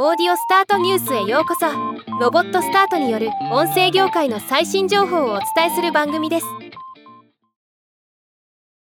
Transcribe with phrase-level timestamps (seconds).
[0.00, 1.66] オーディオスタートニュースへようこそ。
[2.20, 6.46] ロボットスタートによる音声業界の最新情報をお伝えする番組です。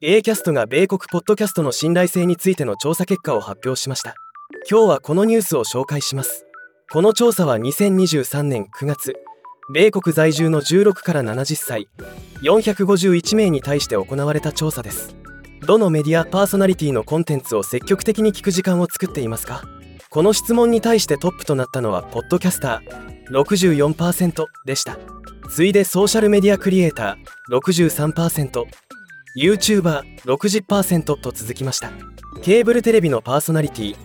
[0.00, 4.14] A キャストが米国ポッドキャストの信頼性についての調査結果を発表しました。
[4.70, 6.46] 今日はこのニュースを紹介します。
[6.90, 9.12] この調査は2023年9月。
[9.74, 11.86] 米国在住の16から70歳。
[12.40, 15.14] 451名に対して行われた調査です。
[15.66, 19.64] どのメディアパーソナリティのコンテンツを積極的に聞く時間を作っていますか？
[20.14, 24.96] この質問に対してトップとなったのはポッドキャスター64%でした。
[25.50, 27.58] 次いでソーシャルメディアクリエイター
[29.36, 31.90] 63%YouTuber60% と続きました。
[32.42, 33.96] ケーブルテレビのパーソナリティ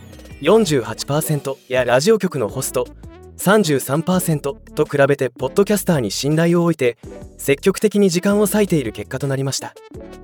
[0.41, 2.87] 48%やラジオ局のホスト
[3.37, 6.98] 33%と比べてポッドキャスターに信頼を置いて
[7.37, 9.76] 積極的に時間を割いている結果となりました。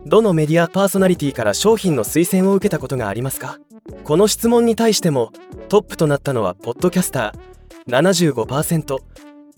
[0.08, 3.60] どのメディアパーソナリティから商品の推薦を受けたことがありますか？
[4.04, 5.32] この質問に対しても
[5.70, 8.98] トップとなったのはポッドキャスター75%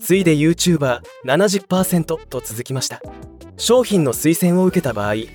[0.00, 3.00] 次いで YouTuber70% と続きました。
[3.58, 5.30] 商品の推薦を受けた場合一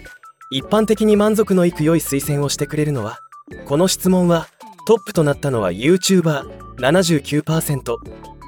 [0.64, 3.20] 般的に満足のいく良い推薦をしてくれるのは
[3.66, 4.48] この質問は
[4.88, 7.98] トップとなったのは YouTuber79%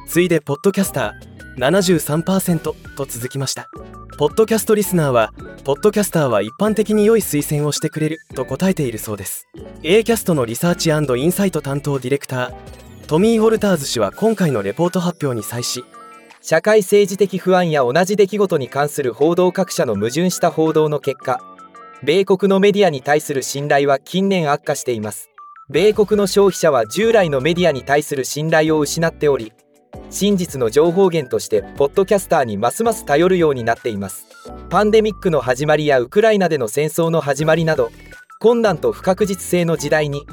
[0.07, 3.69] 次いでポッドキャスター73%と続きました。
[4.17, 5.33] ポッドキャストリスナーは
[5.65, 9.49] ポッドキャスターは一般的に良い推薦をしてくれると答えているそうです。
[9.83, 12.53] A キャストのリサーチインサイト担当ディレクター
[13.07, 15.83] トミー・ホルターズ氏は今回のレポート発表に際し
[16.41, 21.41] 社会政治的不安や同じ出来事に関する報道各社の矛盾した報道の結果
[22.01, 25.29] 米国のメディアに対する信頼は近年悪化しています。
[25.67, 29.51] 米国の消費者は従来のメディアに対する信頼を失っており
[30.09, 34.25] 真実の情報源としてポッドキャスターにますます頼るようになっています。
[34.69, 37.91] パンデミックの始まりやウクライナでの戦争の始まりなど
[38.39, 40.25] 困難と不確実性の時代に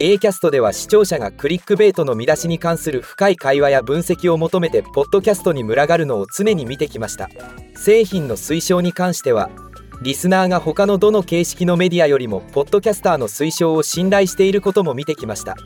[0.00, 7.28] A キャストでは視聴者がクリックベイトの見出しに関する深い会話や分析を求めてポッドキャストに群がるのを常に見てきました。
[7.76, 9.50] 製品の推奨に関しては
[10.02, 15.56] リスナーが他のどの形式のメディアよりもポッドキャスターの推奨を信頼していることも見てきました。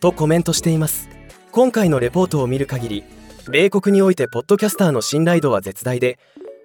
[0.00, 1.15] とコメントしています。
[1.56, 3.04] 今回のレポートを見る限り
[3.50, 6.18] 米国においてポッドキャスターの信頼度は絶大で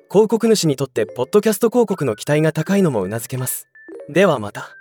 [0.09, 3.69] 広告主にとってポッドキャスト広告の期待が高いのもうなずけます。
[4.09, 4.80] ではまた。